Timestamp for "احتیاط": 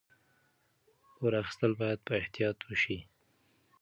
2.21-2.57